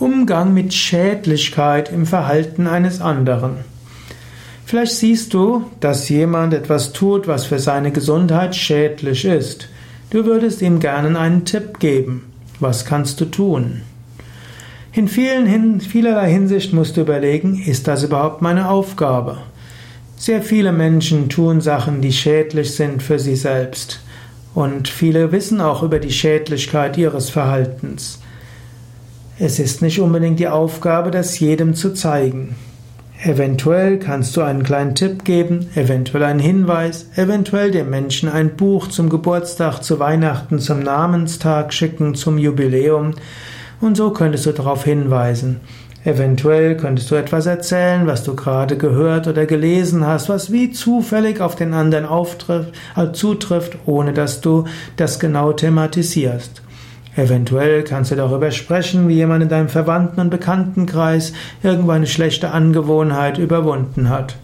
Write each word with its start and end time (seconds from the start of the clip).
Umgang 0.00 0.54
mit 0.54 0.72
Schädlichkeit 0.72 1.92
im 1.92 2.06
Verhalten 2.06 2.66
eines 2.66 3.02
anderen. 3.02 3.58
Vielleicht 4.64 4.94
siehst 4.94 5.34
du, 5.34 5.64
dass 5.80 6.08
jemand 6.08 6.54
etwas 6.54 6.94
tut, 6.94 7.28
was 7.28 7.44
für 7.44 7.58
seine 7.58 7.92
Gesundheit 7.92 8.56
schädlich 8.56 9.26
ist. 9.26 9.68
Du 10.08 10.24
würdest 10.24 10.62
ihm 10.62 10.80
gerne 10.80 11.18
einen 11.18 11.44
Tipp 11.44 11.80
geben. 11.80 12.32
Was 12.60 12.86
kannst 12.86 13.20
du 13.20 13.26
tun? 13.26 13.82
In 14.92 15.06
vielen, 15.06 15.80
vielerlei 15.82 16.30
Hinsicht 16.30 16.72
musst 16.72 16.96
du 16.96 17.02
überlegen, 17.02 17.62
ist 17.62 17.86
das 17.86 18.02
überhaupt 18.02 18.40
meine 18.40 18.70
Aufgabe? 18.70 19.42
Sehr 20.16 20.42
viele 20.42 20.72
Menschen 20.72 21.28
tun 21.28 21.60
Sachen, 21.60 22.00
die 22.00 22.12
schädlich 22.12 22.74
sind 22.74 23.02
für 23.02 23.18
sie 23.18 23.36
selbst. 23.36 24.00
Und 24.54 24.88
viele 24.88 25.30
wissen 25.30 25.60
auch 25.60 25.82
über 25.82 25.98
die 25.98 26.12
Schädlichkeit 26.12 26.96
ihres 26.96 27.28
Verhaltens. 27.28 28.19
Es 29.42 29.58
ist 29.58 29.80
nicht 29.80 29.98
unbedingt 30.02 30.38
die 30.38 30.48
Aufgabe, 30.48 31.10
das 31.10 31.38
jedem 31.38 31.72
zu 31.72 31.94
zeigen. 31.94 32.56
Eventuell 33.24 33.98
kannst 33.98 34.36
du 34.36 34.42
einen 34.42 34.62
kleinen 34.62 34.94
Tipp 34.94 35.24
geben, 35.24 35.70
eventuell 35.74 36.24
einen 36.24 36.40
Hinweis, 36.40 37.06
eventuell 37.16 37.70
dem 37.70 37.88
Menschen 37.88 38.28
ein 38.28 38.54
Buch 38.56 38.88
zum 38.88 39.08
Geburtstag, 39.08 39.80
zu 39.80 39.98
Weihnachten, 39.98 40.58
zum 40.58 40.80
Namenstag 40.80 41.72
schicken, 41.72 42.14
zum 42.14 42.36
Jubiläum. 42.36 43.14
Und 43.80 43.96
so 43.96 44.10
könntest 44.10 44.44
du 44.44 44.52
darauf 44.52 44.84
hinweisen. 44.84 45.60
Eventuell 46.04 46.76
könntest 46.76 47.10
du 47.10 47.14
etwas 47.14 47.46
erzählen, 47.46 48.06
was 48.06 48.24
du 48.24 48.36
gerade 48.36 48.76
gehört 48.76 49.26
oder 49.26 49.46
gelesen 49.46 50.06
hast, 50.06 50.28
was 50.28 50.52
wie 50.52 50.70
zufällig 50.70 51.40
auf 51.40 51.56
den 51.56 51.72
anderen 51.72 52.04
auftrifft, 52.04 52.74
äh, 52.94 53.10
zutrifft, 53.12 53.78
ohne 53.86 54.12
dass 54.12 54.42
du 54.42 54.64
das 54.96 55.18
genau 55.18 55.54
thematisierst. 55.54 56.60
Eventuell 57.16 57.82
kannst 57.82 58.12
du 58.12 58.16
darüber 58.16 58.50
sprechen, 58.50 59.08
wie 59.08 59.14
jemand 59.14 59.42
in 59.42 59.48
deinem 59.48 59.68
Verwandten- 59.68 60.20
und 60.20 60.30
Bekanntenkreis 60.30 61.32
irgendwo 61.62 61.90
eine 61.90 62.06
schlechte 62.06 62.52
Angewohnheit 62.52 63.38
überwunden 63.38 64.08
hat. 64.08 64.36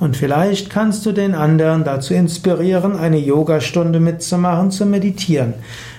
Und 0.00 0.16
vielleicht 0.16 0.70
kannst 0.70 1.06
du 1.06 1.12
den 1.12 1.34
anderen 1.34 1.84
dazu 1.84 2.14
inspirieren, 2.14 2.96
eine 2.96 3.18
Yogastunde 3.18 4.00
mitzumachen, 4.00 4.70
zu 4.70 4.86
meditieren. 4.86 5.54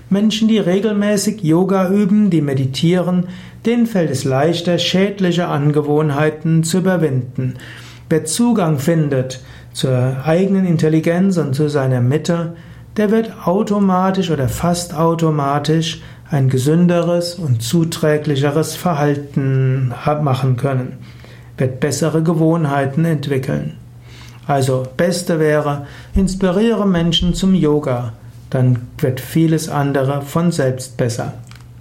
Menschen, 0.09 0.47
die 0.47 0.59
regelmäßig 0.59 1.43
Yoga 1.43 1.89
üben, 1.89 2.30
die 2.30 2.41
meditieren, 2.41 3.25
denen 3.66 3.88
fällt 3.88 4.11
es 4.11 4.23
leichter, 4.23 4.77
schädliche 4.77 5.47
Angewohnheiten 5.47 6.63
zu 6.63 6.80
überwinden. 6.80 7.55
Wer 8.09 8.25
Zugang 8.25 8.77
findet 8.77 9.41
zur 9.73 10.23
eigenen 10.23 10.66
Intelligenz 10.66 11.38
und 11.38 11.55
zu 11.55 11.69
seiner 11.69 12.02
Mitte, 12.02 12.53
der 12.97 13.11
wird 13.11 13.45
automatisch 13.45 14.31
oder 14.31 14.47
fast 14.47 14.95
automatisch 14.95 16.01
ein 16.29 16.49
gesünderes 16.49 17.35
und 17.35 17.61
zuträglicheres 17.61 18.75
Verhalten 18.75 19.93
machen 20.21 20.57
können, 20.57 20.93
wird 21.57 21.79
bessere 21.79 22.23
Gewohnheiten 22.23 23.05
entwickeln. 23.05 23.77
Also, 24.47 24.83
beste 24.97 25.39
wäre, 25.39 25.87
inspiriere 26.13 26.87
Menschen 26.87 27.33
zum 27.33 27.53
Yoga, 27.53 28.13
dann 28.49 28.87
wird 28.97 29.19
vieles 29.19 29.69
andere 29.69 30.21
von 30.21 30.52
selbst 30.52 30.97
besser. 30.97 31.33